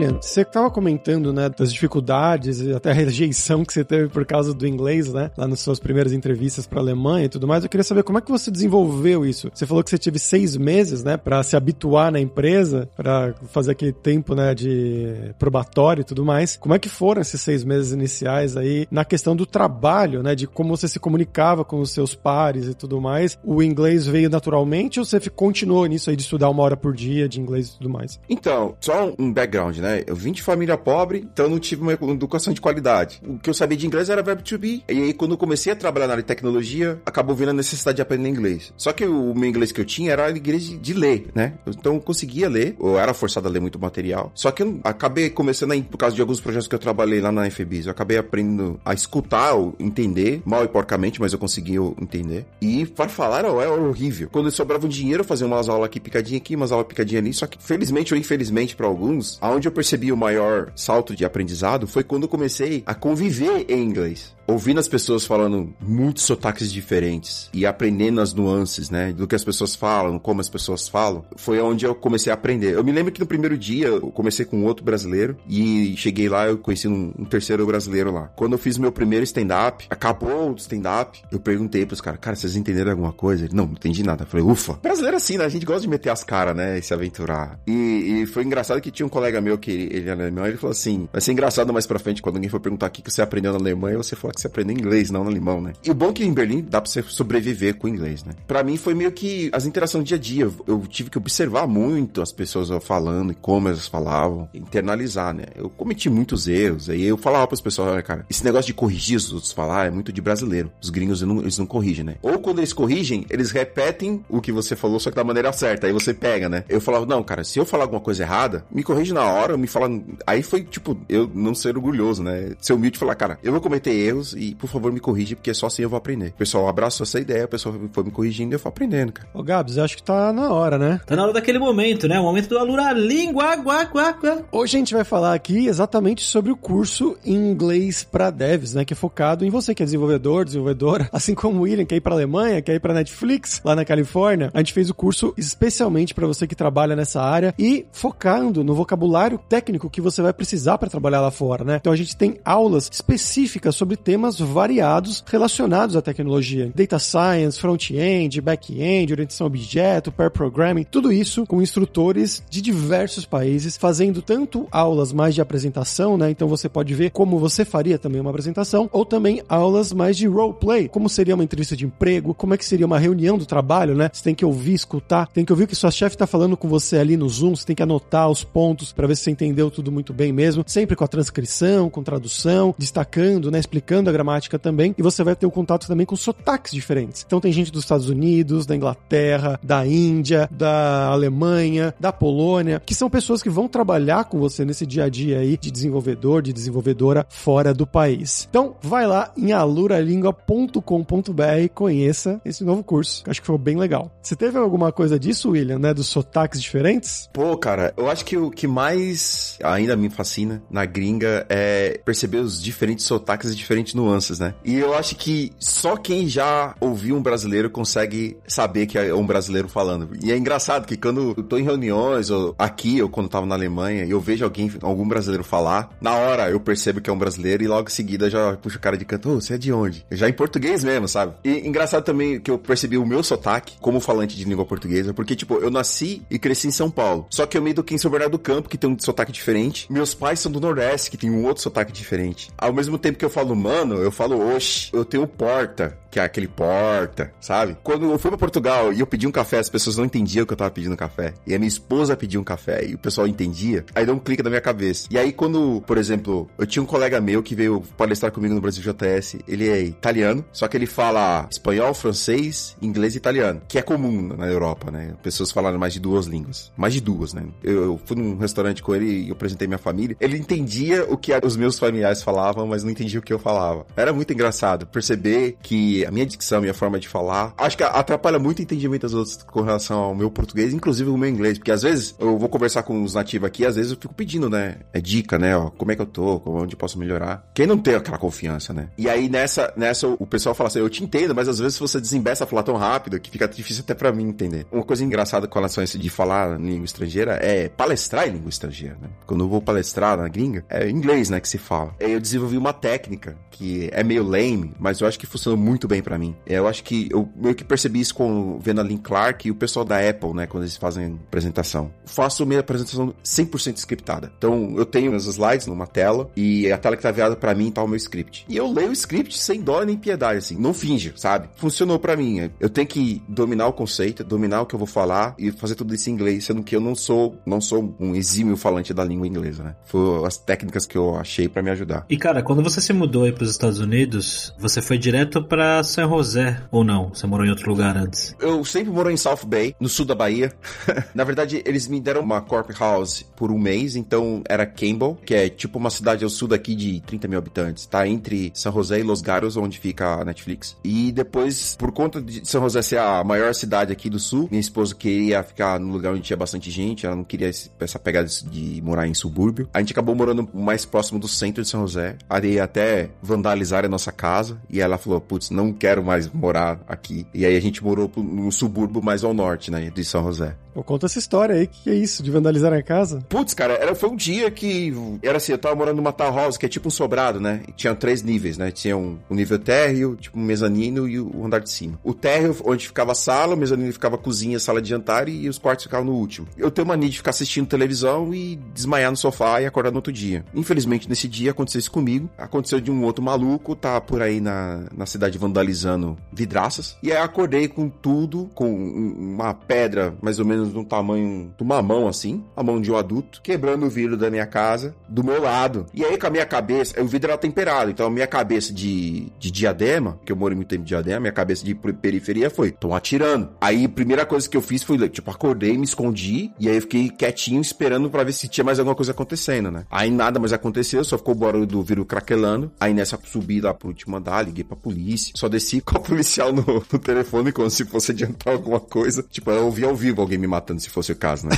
[0.01, 4.25] William, você estava comentando, né, das dificuldades e até a rejeição que você teve por
[4.25, 7.63] causa do inglês, né, lá nas suas primeiras entrevistas para a Alemanha e tudo mais.
[7.63, 9.49] Eu queria saber como é que você desenvolveu isso.
[9.53, 13.71] Você falou que você teve seis meses, né, para se habituar na empresa, para fazer
[13.71, 16.57] aquele tempo, né, de probatório e tudo mais.
[16.57, 20.47] Como é que foram esses seis meses iniciais aí na questão do trabalho, né, de
[20.47, 23.37] como você se comunicava com os seus pares e tudo mais?
[23.43, 27.29] O inglês veio naturalmente ou você continuou nisso aí de estudar uma hora por dia
[27.29, 28.19] de inglês e tudo mais?
[28.29, 30.03] Então, só um background background, né?
[30.07, 33.21] Eu vim de família pobre, então não tive uma educação de qualidade.
[33.25, 34.83] O que eu sabia de inglês era verbo to be.
[34.89, 37.97] E aí, quando eu comecei a trabalhar na área de tecnologia, acabou vindo a necessidade
[37.97, 38.73] de aprender inglês.
[38.77, 41.53] Só que o meu inglês que eu tinha era inglês de, de ler, né?
[41.67, 44.31] Então eu conseguia ler, eu era forçado a ler muito material.
[44.33, 47.31] Só que eu acabei começando a, por causa de alguns projetos que eu trabalhei lá
[47.31, 52.45] na FBIS, eu acabei aprendendo a escutar, entender, mal e porcamente, mas eu consegui entender.
[52.61, 54.29] E para falar era, era horrível.
[54.31, 57.33] Quando sobrava um dinheiro, eu fazia umas aulas aqui picadinha aqui, umas aulas picadinha ali.
[57.33, 61.25] Só que, felizmente ou infelizmente para alguns, a onde eu percebi o maior salto de
[61.25, 67.49] aprendizado foi quando comecei a conviver em inglês ouvindo as pessoas falando muitos sotaques diferentes
[67.53, 71.59] e aprendendo as nuances, né, do que as pessoas falam, como as pessoas falam, foi
[71.61, 72.73] onde eu comecei a aprender.
[72.73, 76.47] Eu me lembro que no primeiro dia eu comecei com outro brasileiro e cheguei lá,
[76.47, 78.31] eu conheci um, um terceiro brasileiro lá.
[78.35, 82.55] Quando eu fiz meu primeiro stand-up, acabou o stand-up, eu perguntei pros caras, cara, vocês
[82.55, 83.45] entenderam alguma coisa?
[83.45, 84.23] Ele, não, não entendi nada.
[84.23, 84.73] Eu falei, ufa.
[84.81, 85.45] Brasileiro é assim, né?
[85.45, 87.59] A gente gosta de meter as caras, né, e se aventurar.
[87.65, 90.57] E, e foi engraçado que tinha um colega meu que ele, ele é alemão, ele
[90.57, 93.21] falou assim: vai ser engraçado mais pra frente quando alguém for perguntar o que você
[93.21, 95.73] aprendeu na Alemanha, você falar que você aprendeu inglês, não no alemão, né?
[95.83, 98.33] E o bom é que em Berlim dá pra você sobreviver com inglês, né?
[98.47, 100.49] Pra mim foi meio que as interações dia a dia.
[100.67, 105.45] Eu tive que observar muito as pessoas falando e como elas falavam, internalizar, né?
[105.55, 106.89] Eu cometi muitos erros.
[106.89, 109.91] Aí eu falava pras pessoas, olha, cara, esse negócio de corrigir os outros falar é
[109.91, 110.71] muito de brasileiro.
[110.81, 112.15] Os gringos não, eles não corrigem, né?
[112.21, 115.87] Ou quando eles corrigem, eles repetem o que você falou, só que da maneira certa.
[115.87, 116.63] Aí você pega, né?
[116.67, 119.67] Eu falava, não, cara, se eu falar alguma coisa errada, me corrige na hora, me
[119.67, 119.89] fala.
[120.25, 122.53] Aí foi tipo, eu não ser orgulhoso, né?
[122.59, 125.53] Ser humilde e falar, cara, eu vou cometer erros e por favor me corrige, porque
[125.53, 126.27] só assim eu vou aprender.
[126.29, 129.29] O pessoal abraçou essa ideia, o pessoal foi me corrigindo e eu fui aprendendo, cara.
[129.33, 131.01] Ô, Gabs, eu acho que tá na hora, né?
[131.05, 132.19] Tá na hora daquele momento, né?
[132.19, 134.39] O momento do alura língua, guá, guá, guá.
[134.51, 138.85] Hoje a gente vai falar aqui exatamente sobre o curso em inglês para devs, né?
[138.85, 142.01] Que é focado em você que é desenvolvedor, desenvolvedora, assim como o William, quer ir
[142.01, 144.51] pra Alemanha, quer ir pra Netflix, lá na Califórnia.
[144.53, 148.73] A gente fez o curso especialmente para você que trabalha nessa área e focando no
[148.73, 151.77] vocabulário técnico que você vai precisar para trabalhar lá fora, né?
[151.79, 156.71] Então a gente tem aulas específicas sobre temas variados relacionados à tecnologia.
[156.73, 163.25] Data Science, Front-End, Back-End, Orientação a Objeto, Pair Programming, tudo isso com instrutores de diversos
[163.25, 166.29] países, fazendo tanto aulas mais de apresentação, né?
[166.29, 170.27] Então você pode ver como você faria também uma apresentação, ou também aulas mais de
[170.27, 173.95] roleplay, como seria uma entrevista de emprego, como é que seria uma reunião do trabalho,
[173.95, 174.09] né?
[174.11, 176.67] Você tem que ouvir, escutar, tem que ouvir o que sua chefe está falando com
[176.67, 179.91] você ali no Zoom, você tem que anotar os pontos para ver se entendeu tudo
[179.91, 183.59] muito bem mesmo, sempre com a transcrição, com tradução, destacando, né?
[183.59, 187.23] Explicando a gramática também, e você vai ter o contato também com sotaques diferentes.
[187.25, 192.93] Então tem gente dos Estados Unidos, da Inglaterra, da Índia, da Alemanha, da Polônia, que
[192.93, 196.53] são pessoas que vão trabalhar com você nesse dia a dia aí de desenvolvedor, de
[196.53, 198.47] desenvolvedora fora do país.
[198.49, 203.23] Então, vai lá em aluralingua.com.br e conheça esse novo curso.
[203.27, 204.11] Acho que foi bem legal.
[204.21, 205.93] Você teve alguma coisa disso, William, né?
[205.93, 207.29] Dos sotaques diferentes?
[207.33, 209.20] Pô, cara, eu acho que o que mais
[209.63, 214.53] ainda me fascina na gringa é perceber os diferentes sotaques e diferentes nuances, né?
[214.63, 219.25] E eu acho que só quem já ouviu um brasileiro consegue saber que é um
[219.25, 220.09] brasileiro falando.
[220.21, 223.45] E é engraçado que quando eu tô em reuniões, ou aqui, ou quando eu tava
[223.45, 227.13] na Alemanha, e eu vejo alguém, algum brasileiro falar, na hora eu percebo que é
[227.13, 229.57] um brasileiro e logo em seguida já puxo o cara de canto, oh, você é
[229.57, 230.05] de onde?
[230.11, 231.33] Já em português mesmo, sabe?
[231.43, 235.35] E engraçado também que eu percebi o meu sotaque como falante de língua portuguesa, porque,
[235.35, 237.27] tipo, eu nasci e cresci em São Paulo.
[237.29, 238.97] Só que eu me eduquei em São Bernardo do Campo, que tem um
[239.31, 239.85] diferente.
[239.91, 242.49] Meus pais são do Nordeste, que tem um outro sotaque diferente.
[242.57, 244.89] Ao mesmo tempo que eu falo mano, eu falo oxe.
[244.93, 247.77] Eu tenho porta, que é aquele porta, sabe?
[247.81, 250.53] Quando eu fui pra Portugal e eu pedi um café, as pessoas não entendiam que
[250.53, 251.33] eu tava pedindo café.
[251.47, 253.85] E a minha esposa pediu um café e o pessoal entendia.
[253.95, 255.07] Aí deu um clique na minha cabeça.
[255.09, 258.61] E aí quando, por exemplo, eu tinha um colega meu que veio palestrar comigo no
[258.61, 263.77] Brasil JS, ele é italiano, só que ele fala espanhol, francês, inglês e italiano, que
[263.77, 265.13] é comum na Europa, né?
[265.23, 266.71] Pessoas falando mais de duas línguas.
[266.75, 267.43] Mais de duas, né?
[267.63, 270.17] Eu, eu fui num restaurante com ele e eu apresentei minha família.
[270.19, 273.85] Ele entendia o que os meus familiares falavam, mas não entendia o que eu falava.
[273.95, 278.39] Era muito engraçado perceber que a minha dicção, minha forma de falar, acho que atrapalha
[278.39, 281.71] muito o entendimento das outras com relação ao meu português, inclusive o meu inglês, porque
[281.71, 284.77] às vezes eu vou conversar com os nativos aqui, às vezes eu fico pedindo, né?
[284.93, 285.55] É dica, né?
[285.55, 287.49] Ó, como é que eu tô, onde posso melhorar.
[287.53, 288.89] Quem não tem aquela confiança, né?
[288.97, 291.99] E aí nessa, nessa o pessoal fala assim, eu te entendo, mas às vezes você
[291.99, 294.65] desembeça a falar tão rápido que fica difícil até para mim entender.
[294.71, 298.31] Uma coisa engraçada com relação a isso de falar em língua estrangeira é palestrar em
[298.31, 299.09] língua estrangeira, né?
[299.25, 301.95] Quando eu vou palestrar na gringa, é inglês, né, que se fala.
[301.99, 306.01] Eu desenvolvi uma técnica que é meio lame, mas eu acho que funcionou muito bem
[306.01, 306.33] para mim.
[306.45, 309.55] Eu acho que eu meio que percebi isso com vendo a Lynn Clark e o
[309.55, 311.91] pessoal da Apple, né, quando eles fazem apresentação.
[312.05, 314.31] Faço minha apresentação 100% scriptada.
[314.37, 317.69] Então, eu tenho meus slides numa tela e a tela que tá virada para mim
[317.71, 318.45] tá o meu script.
[318.47, 320.57] E eu leio o script sem dó nem piedade, assim.
[320.57, 321.49] Não finge, sabe?
[321.55, 322.49] Funcionou para mim.
[322.59, 325.93] Eu tenho que dominar o conceito, dominar o que eu vou falar e fazer tudo
[325.93, 329.27] isso em inglês, sendo que eu não sou, não sou um exímio falante da língua
[329.27, 329.75] inglesa, né?
[329.83, 332.05] Foi as técnicas que eu achei para me ajudar.
[332.09, 336.07] E cara, quando você se mudou aí pros Estados Unidos, você foi direto para San
[336.07, 337.09] José ou não?
[337.09, 338.35] Você morou em outro lugar antes?
[338.39, 340.51] Eu sempre morei em South Bay, no sul da Bahia.
[341.13, 345.33] Na verdade, eles me deram uma corp house por um mês, então era Campbell, que
[345.33, 348.07] é tipo uma cidade ao sul daqui de 30 mil habitantes, tá?
[348.07, 350.77] Entre São José e Los Garos, onde fica a Netflix.
[350.83, 354.61] E depois, por conta de São José ser a maior cidade aqui do sul, minha
[354.61, 358.81] esposa queria ficar no lugar onde tinha bastante gente, ela não queria essa pegada de
[358.81, 359.69] morar em subúrbio.
[359.73, 362.17] A gente acabou morando mais próximo do centro de São José.
[362.29, 364.61] Ali até vandalizar a nossa casa.
[364.69, 367.25] E ela falou: Putz, não quero mais morar aqui.
[367.33, 369.89] E aí a gente morou no subúrbio mais ao norte, né?
[369.89, 370.55] De São José.
[370.73, 373.23] Conta essa história aí, que é isso, de vandalizar a casa?
[373.29, 376.65] Putz, cara, era, foi um dia que era assim, eu tava morando numa townhouse, que
[376.65, 377.61] é tipo um sobrado, né?
[377.67, 378.71] E tinha três níveis, né?
[378.71, 381.99] Tinha um, um nível térreo, tipo um mezanino e o andar de cima.
[382.03, 385.43] O térreo, onde ficava a sala, o mezanino ficava a cozinha, sala de jantar e,
[385.43, 386.47] e os quartos ficavam no último.
[386.57, 390.11] Eu tenho mania de ficar assistindo televisão e desmaiar no sofá e acordar no outro
[390.11, 390.45] dia.
[390.53, 392.29] Infelizmente, nesse dia aconteceu isso comigo.
[392.37, 396.97] Aconteceu de um outro maluco, tá por aí na, na cidade vandalizando vidraças.
[397.03, 401.81] E aí acordei com tudo, com uma pedra mais ou menos do tamanho de uma
[401.81, 405.41] mão assim, a mão de um adulto, quebrando o vidro da minha casa, do meu
[405.41, 405.85] lado.
[405.93, 409.31] E aí com a minha cabeça, o vidro era temperado, então a minha cabeça de,
[409.39, 412.93] de diadema, que eu moro muito tempo de diadema, minha cabeça de periferia foi, tô
[412.93, 413.49] atirando.
[413.59, 416.81] Aí a primeira coisa que eu fiz foi, tipo, acordei, me escondi, e aí eu
[416.81, 419.85] fiquei quietinho esperando para ver se tinha mais alguma coisa acontecendo, né?
[419.89, 422.71] Aí nada mais aconteceu, só ficou o barulho do vidro craquelando.
[422.79, 426.83] Aí nessa subida pro último andar, liguei pra polícia, só desci com o policial no,
[426.91, 429.23] no telefone como se fosse adiantar alguma coisa.
[429.29, 431.55] Tipo, eu ouvi ao vivo alguém me matando, se fosse o caso, né?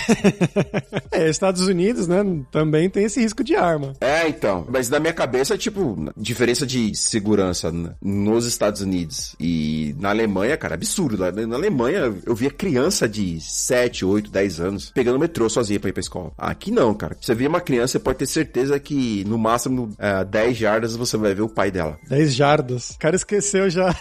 [1.11, 3.93] é, Estados Unidos, né, também tem esse risco de arma.
[3.99, 4.65] É, então.
[4.69, 10.75] Mas na minha cabeça, tipo, diferença de segurança nos Estados Unidos e na Alemanha, cara,
[10.75, 11.17] absurdo.
[11.17, 15.93] Na Alemanha, eu via criança de 7, 8, 10 anos pegando metrô sozinha pra ir
[15.93, 16.31] pra escola.
[16.37, 17.17] Aqui não, cara.
[17.19, 21.17] Você vê uma criança, você pode ter certeza que no máximo é, 10 jardas você
[21.17, 21.97] vai ver o pai dela.
[22.07, 22.91] 10 jardas.
[22.91, 23.93] O cara esqueceu já.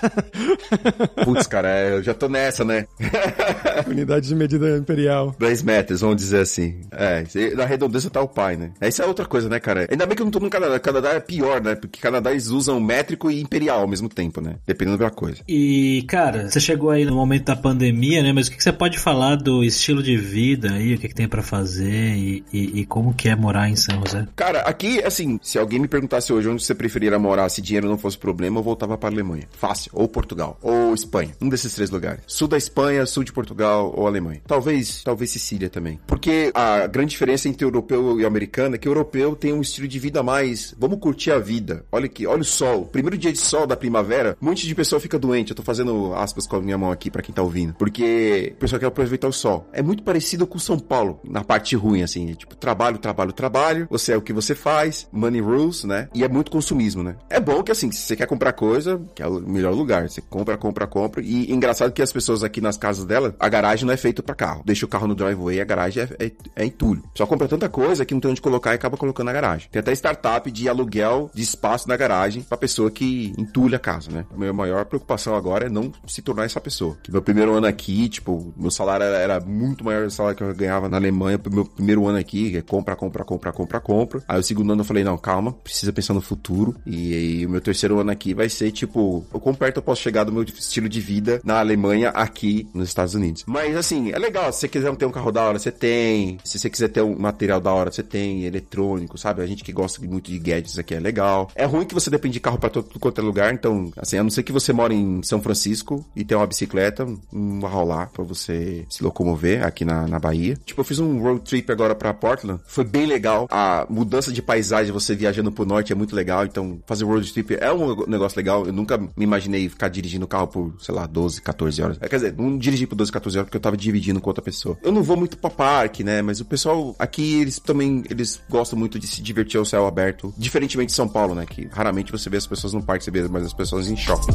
[1.25, 2.87] Putz, cara, eu já tô nessa, né?
[3.89, 5.35] Unidade de medida imperial.
[5.39, 6.81] 10 metros, vamos dizer assim.
[6.93, 8.73] É, na redondeza tá o pai, né?
[8.81, 9.87] Essa é outra coisa, né, cara?
[9.91, 10.79] Ainda bem que eu não tô no Canadá.
[10.79, 11.75] Canadá é pior, né?
[11.75, 14.57] Porque Canadá eles usam métrico e imperial ao mesmo tempo, né?
[14.67, 15.39] Dependendo da coisa.
[15.49, 18.33] E, cara, você chegou aí no momento da pandemia, né?
[18.33, 20.95] Mas o que você pode falar do estilo de vida aí?
[20.95, 24.01] O que, que tem para fazer e, e, e, como que é morar em São
[24.05, 24.27] José?
[24.35, 27.99] Cara, aqui, assim, se alguém me perguntasse hoje onde você preferia morar, se dinheiro não
[27.99, 29.45] fosse problema, eu voltava pra Alemanha.
[29.53, 29.91] Fácil.
[29.95, 30.59] Ou Portugal.
[30.63, 31.33] Ou Espanha.
[31.41, 32.21] Um desses três lugares.
[32.27, 34.41] Sul da Espanha, sul de Portugal ou Alemanha.
[34.47, 34.72] Talvez,
[35.05, 35.99] talvez Sicília também.
[36.07, 39.89] Porque a grande diferença entre europeu e americano é que o europeu tem um estilo
[39.89, 40.75] de vida mais.
[40.79, 41.85] Vamos curtir a vida.
[41.91, 42.87] Olha aqui, olha o sol.
[42.87, 45.51] Primeiro dia de sol da primavera, um monte de pessoa fica doente.
[45.51, 47.75] Eu tô fazendo aspas com a minha mão aqui para quem tá ouvindo.
[47.75, 49.69] Porque o pessoal quer aproveitar o sol.
[49.73, 52.31] É muito parecido com São Paulo, na parte ruim, assim.
[52.31, 53.87] É tipo, trabalho, trabalho, trabalho.
[53.91, 56.09] Você é o que você faz, money rules, né?
[56.15, 57.17] E é muito consumismo, né?
[57.29, 60.09] É bom que, assim, se você quer comprar coisa, que é o melhor lugar.
[60.09, 61.23] Você compra, compra, compra.
[61.23, 64.35] E engraçado que as pessoas aqui nas casas dela, a garagem não é feita para
[64.35, 64.62] carro.
[64.65, 67.03] Deixa o carro no driveway, a garagem é, é, é entulho.
[67.15, 69.69] Só compra tanta coisa que não tem onde colocar e acaba colocando na garagem.
[69.71, 74.11] Tem até startup de aluguel de espaço na garagem pra pessoa que entulha a casa,
[74.11, 74.25] né?
[74.33, 76.97] A minha maior preocupação agora é não se tornar essa pessoa.
[77.03, 80.55] Que meu primeiro ano aqui, tipo, meu salário era muito maior do salário que eu
[80.55, 81.41] ganhava na Alemanha.
[81.51, 84.23] Meu primeiro ano aqui, é compra, compra, compra, compra, compra.
[84.29, 86.77] Aí o segundo ano eu falei, não, calma, precisa pensar no futuro.
[86.87, 90.03] E aí o meu terceiro ano aqui vai ser, tipo, o quão perto eu posso
[90.03, 93.45] chegar do meu estilo de vida na Alemanha aqui nos Estados Unidos.
[93.47, 94.52] Mas assim, é legal.
[94.53, 96.39] Se você quiser ter um carro da hora, você tem.
[96.45, 98.45] Se você quiser ter um material da hora, você tem.
[98.45, 99.43] Eletrônico, sabe?
[99.43, 101.51] A gente que gosta muito de gadgets aqui é legal.
[101.55, 103.53] É ruim que você depende de carro pra todo quanto é lugar.
[103.53, 107.07] Então, assim, a não ser que você mora em São Francisco e tem uma bicicleta,
[107.33, 110.57] não vai rolar pra você se locomover aqui na, na Bahia.
[110.65, 112.61] Tipo, eu fiz um road trip agora pra Portland.
[112.67, 113.47] Foi bem legal.
[113.51, 116.45] A mudança de paisagem, você viajando pro norte é muito legal.
[116.45, 118.67] Então, fazer road trip é um negócio legal.
[118.67, 121.99] Eu nunca me imaginei ficar dirigindo o carro por, sei lá, 12, 14 horas.
[121.99, 124.79] Quer dizer, não dirigi por 12, 14 horas porque eu tava dividindo com outra pessoa.
[124.83, 126.21] Eu não vou muito pra parque, né?
[126.23, 130.33] Mas o pessoal aqui, eles também, eles gostam muito de se divertir ao céu aberto.
[130.37, 131.47] Diferentemente de São Paulo, né?
[131.47, 134.33] Que raramente você vê as pessoas no parque, você vê mais as pessoas em shopping.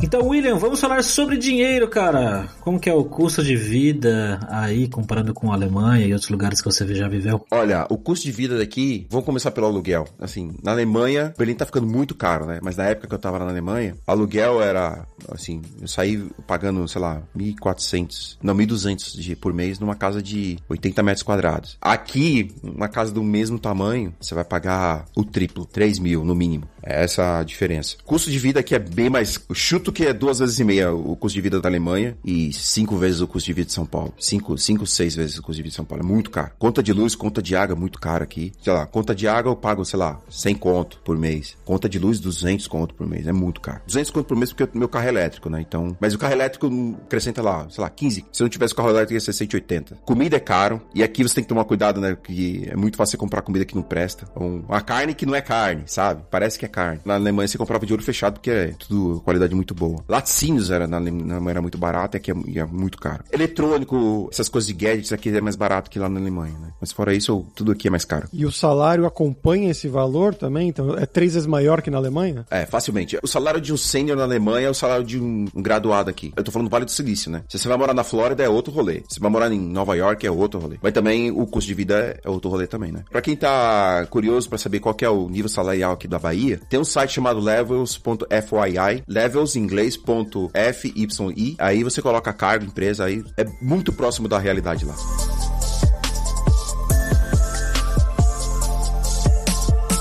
[0.00, 2.48] Então, William, vamos falar sobre dinheiro, cara.
[2.60, 6.60] Como que é o custo de vida aí, comparando com a Alemanha e outros lugares
[6.60, 7.44] que você já viveu?
[7.50, 10.06] Olha, o custo de vida daqui, vamos começar pelo aluguel.
[10.18, 12.60] Assim, na Alemanha, Berlim tá ficando muito caro, né?
[12.62, 17.00] Mas na época que eu tava na Alemanha, aluguel era, assim, eu saí pagando, sei
[17.00, 21.76] lá, 1.400, não, 1.200 por mês numa casa de 80 metros quadrados.
[21.80, 26.68] Aqui, uma casa do mesmo tamanho, você vai pagar o triplo, 3 mil no mínimo.
[26.82, 27.96] É essa a diferença.
[28.04, 29.38] Custo de vida aqui é bem mais.
[29.48, 29.54] O
[29.88, 32.96] chuto que é duas vezes e meia o custo de vida da Alemanha e cinco
[32.96, 34.12] vezes o custo de vida de São Paulo.
[34.18, 36.04] Cinco, cinco, seis vezes o custo de vida de São Paulo.
[36.04, 36.52] É muito caro.
[36.58, 38.52] Conta de luz, conta de água, muito caro aqui.
[38.62, 41.56] Sei lá, conta de água eu pago, sei lá, 100 conto por mês.
[41.64, 43.26] Conta de luz, 200 conto por mês.
[43.26, 43.80] É muito caro.
[43.86, 45.64] 200 conto por mês porque meu carro é elétrico, né?
[45.66, 45.96] Então.
[46.00, 46.68] Mas o carro elétrico
[47.04, 48.26] acrescenta lá, sei lá, 15.
[48.32, 49.96] Se eu não tivesse carro elétrico ia ser 180.
[50.04, 50.82] Comida é caro.
[50.94, 52.16] E aqui você tem que tomar cuidado, né?
[52.22, 54.28] Que é muito fácil você comprar comida que não presta.
[54.36, 56.22] Uma carne que não é carne, sabe?
[56.30, 57.00] Parece que é carne.
[57.04, 60.04] Na Alemanha você comprava de olho fechado porque é tudo qualidade muito boa.
[60.08, 63.24] Laticínios era na Alemanha era muito barato, aqui é, é muito caro.
[63.32, 66.72] Eletrônico, essas coisas de gadgets aqui é mais barato que lá na Alemanha, né?
[66.80, 68.28] Mas fora isso, tudo aqui é mais caro.
[68.32, 70.68] E o salário acompanha esse valor também?
[70.68, 72.46] Então é três vezes maior que na Alemanha?
[72.50, 73.18] É, facilmente.
[73.22, 76.32] O salário de um sênior na Alemanha é o salário de um, um, graduado aqui.
[76.36, 77.42] Eu tô falando do Vale do Silício, né?
[77.48, 79.02] Se você vai morar na Flórida, é outro rolê.
[79.08, 80.78] Se você vai morar em Nova York, é outro rolê.
[80.82, 83.04] Mas também o custo de vida é outro rolê também, né?
[83.10, 86.78] Pra quem tá curioso para saber qual é o nível salarial aqui da Bahia, tem
[86.80, 91.56] um site chamado levels.fyi, levels em inglês, ponto FYI.
[91.58, 94.94] Aí você coloca cargo, empresa, aí é muito próximo da realidade lá.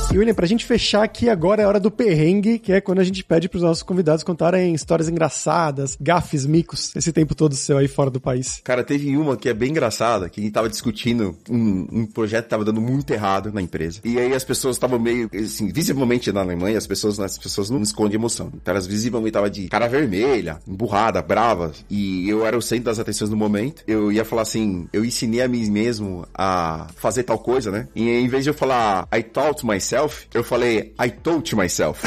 [0.10, 3.04] E William, pra gente fechar aqui agora é hora do perrengue, que é quando a
[3.04, 7.89] gente pede pros nossos convidados contarem histórias engraçadas, gafes, micos, esse tempo todo seu aí
[7.89, 8.62] fora do país.
[8.63, 12.46] Cara, teve uma que é bem engraçada, que a gente tava discutindo um, um projeto
[12.46, 14.00] que tava dando muito errado na empresa.
[14.04, 17.82] E aí as pessoas estavam meio, assim, visivelmente na Alemanha, as pessoas, as pessoas não
[17.82, 18.50] escondem emoção.
[18.56, 21.74] Então elas visivelmente estavam de cara vermelha, emburrada, brava.
[21.89, 23.84] E eu era o centro das atenções no momento.
[23.86, 27.89] Eu ia falar assim, eu ensinei a mim mesmo a fazer tal coisa, né?
[27.93, 32.05] E em vez de eu falar I taught myself, myself, eu falei I told myself.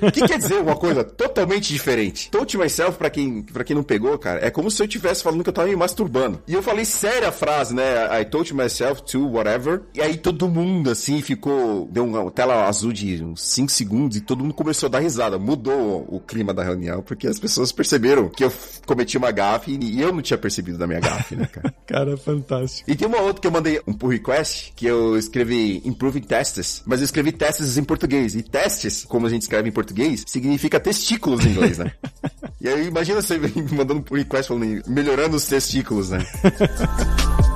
[0.00, 2.30] O que quer dizer uma coisa totalmente diferente?
[2.30, 5.42] Told myself, pra quem, pra quem não pegou, cara, é como se eu estivesse falando
[5.42, 6.42] que eu tava me masturbando.
[6.46, 8.20] E eu falei séria a frase, né?
[8.20, 9.82] I told myself to whatever.
[9.94, 11.88] E aí todo mundo, assim, ficou.
[11.90, 15.38] Deu uma tela azul de uns 5 segundos e todo mundo começou a dar risada.
[15.38, 18.52] Mudou o clima da reunião, porque as pessoas perceberam que eu
[18.86, 21.74] cometi uma gafe e eu não tinha percebido da minha gafe, né, cara?
[21.86, 22.90] cara, fantástico.
[22.90, 26.82] E tem uma outra que eu mandei um pull request, que eu escrevi Improving Tests,
[26.86, 28.34] mas eu escrevi testes em português.
[28.34, 31.92] E testes, como a gente escreve em português, significa testículos em inglês, né?
[32.60, 33.38] e aí imagina você
[33.72, 36.18] mandando por request falando melhorando os testículos, né?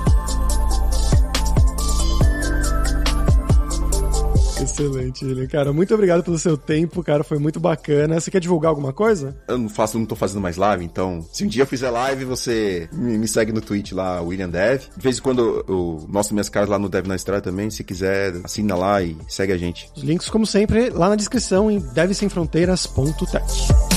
[4.66, 5.46] Excelente, William.
[5.46, 7.22] Cara, muito obrigado pelo seu tempo, cara.
[7.22, 8.20] Foi muito bacana.
[8.20, 9.37] Você quer divulgar alguma coisa?
[9.48, 11.24] Eu não faço, não tô fazendo mais live, então.
[11.33, 14.83] Se um dia eu fizer live, você me, me segue no Twitch lá, William Dev.
[14.96, 17.70] De vez em quando eu mostro minhas caras lá no Dev na Estrada também.
[17.70, 19.88] Se quiser, assina lá e segue a gente.
[19.96, 23.96] Os links, como sempre, lá na descrição em devsemfronteiras.tech.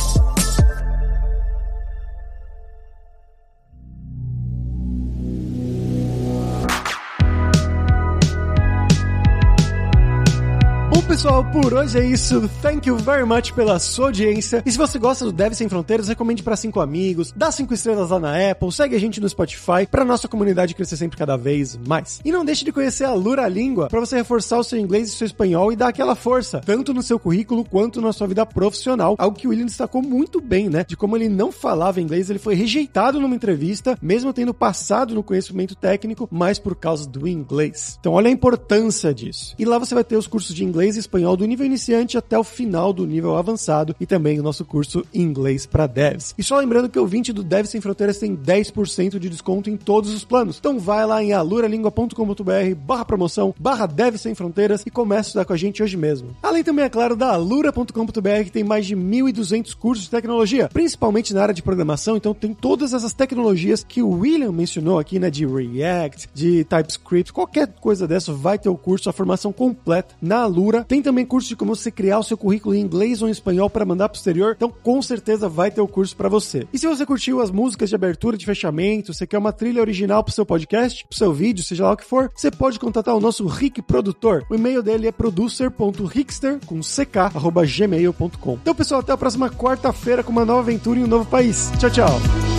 [11.20, 12.50] It's pessoal, por hoje é isso.
[12.62, 14.64] Thank you very much pela sua audiência.
[14.66, 18.10] E se você gosta do Deve Sem Fronteiras, recomende para cinco amigos, dá cinco estrelas
[18.10, 21.78] lá na Apple, segue a gente no Spotify para nossa comunidade crescer sempre cada vez
[21.88, 22.20] mais.
[22.24, 25.12] E não deixe de conhecer a Lura Língua para você reforçar o seu inglês e
[25.12, 29.16] seu espanhol e dar aquela força, tanto no seu currículo quanto na sua vida profissional.
[29.18, 30.84] Algo que o William destacou muito bem, né?
[30.88, 35.24] De como ele não falava inglês, ele foi rejeitado numa entrevista, mesmo tendo passado no
[35.24, 37.98] conhecimento técnico, mas por causa do inglês.
[38.00, 39.56] Então, olha a importância disso.
[39.58, 42.44] E lá você vai ter os cursos de inglês espanhol do nível iniciante até o
[42.44, 46.34] final do nível avançado e também o nosso curso inglês para devs.
[46.38, 49.78] E só lembrando que o 20 do Devs Sem Fronteiras tem 10% de desconto em
[49.78, 50.58] todos os planos.
[50.60, 55.46] Então vai lá em aluralingua.com.br barra promoção, barra Devs Sem Fronteiras e comece a estudar
[55.46, 56.36] com a gente hoje mesmo.
[56.42, 61.34] Além também, é claro, da alura.com.br que tem mais de 1.200 cursos de tecnologia, principalmente
[61.34, 65.30] na área de programação, então tem todas essas tecnologias que o William mencionou aqui, né,
[65.30, 70.42] de React, de TypeScript, qualquer coisa dessa vai ter o curso, a formação completa na
[70.42, 73.32] Alura tem também curso de como você criar o seu currículo em inglês ou em
[73.32, 74.54] espanhol para mandar pro exterior.
[74.56, 76.68] Então, com certeza vai ter o curso para você.
[76.74, 80.24] E se você curtiu as músicas de abertura, de fechamento, você quer uma trilha original
[80.24, 83.20] pro seu podcast, pro seu vídeo, seja lá o que for, você pode contatar o
[83.20, 84.46] nosso Rick Produtor.
[84.50, 88.54] O e-mail dele é producer.rickster com ck@gmail.com.
[88.62, 91.72] Então, pessoal, até a próxima quarta-feira com uma nova aventura em um novo país.
[91.80, 92.59] Tchau, tchau.